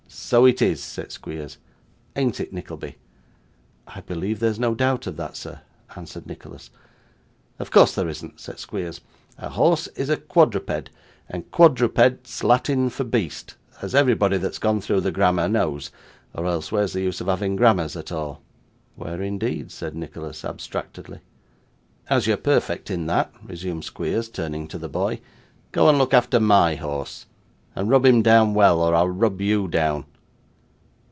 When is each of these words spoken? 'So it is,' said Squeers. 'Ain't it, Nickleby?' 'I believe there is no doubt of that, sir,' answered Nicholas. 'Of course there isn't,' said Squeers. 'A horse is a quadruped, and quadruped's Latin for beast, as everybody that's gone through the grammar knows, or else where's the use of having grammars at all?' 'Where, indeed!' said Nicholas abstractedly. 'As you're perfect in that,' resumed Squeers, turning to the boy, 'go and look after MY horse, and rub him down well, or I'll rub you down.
'So 0.13 0.45
it 0.45 0.61
is,' 0.61 0.83
said 0.83 1.09
Squeers. 1.09 1.57
'Ain't 2.15 2.39
it, 2.41 2.51
Nickleby?' 2.53 2.95
'I 3.87 4.01
believe 4.01 4.39
there 4.39 4.49
is 4.49 4.59
no 4.59 4.75
doubt 4.75 5.07
of 5.07 5.15
that, 5.17 5.35
sir,' 5.37 5.61
answered 5.95 6.25
Nicholas. 6.27 6.69
'Of 7.59 7.71
course 7.71 7.95
there 7.95 8.07
isn't,' 8.07 8.39
said 8.39 8.59
Squeers. 8.59 8.99
'A 9.37 9.49
horse 9.51 9.87
is 9.87 10.09
a 10.09 10.17
quadruped, 10.17 10.89
and 11.29 11.49
quadruped's 11.51 12.43
Latin 12.43 12.89
for 12.89 13.03
beast, 13.05 13.55
as 13.81 13.95
everybody 13.95 14.37
that's 14.37 14.57
gone 14.57 14.79
through 14.81 15.01
the 15.01 15.11
grammar 15.11 15.47
knows, 15.49 15.91
or 16.33 16.45
else 16.45 16.71
where's 16.73 16.93
the 16.93 17.01
use 17.03 17.19
of 17.21 17.27
having 17.27 17.55
grammars 17.55 17.95
at 17.95 18.11
all?' 18.11 18.41
'Where, 18.95 19.21
indeed!' 19.21 19.71
said 19.71 19.95
Nicholas 19.95 20.43
abstractedly. 20.45 21.19
'As 22.09 22.27
you're 22.27 22.37
perfect 22.37 22.89
in 22.91 23.05
that,' 23.07 23.31
resumed 23.43 23.85
Squeers, 23.85 24.27
turning 24.29 24.67
to 24.69 24.77
the 24.77 24.89
boy, 24.89 25.19
'go 25.71 25.87
and 25.89 25.97
look 25.97 26.13
after 26.13 26.39
MY 26.39 26.75
horse, 26.75 27.25
and 27.75 27.89
rub 27.89 28.05
him 28.05 28.21
down 28.21 28.53
well, 28.53 28.81
or 28.81 28.93
I'll 28.93 29.07
rub 29.07 29.39
you 29.39 29.69
down. 29.69 30.05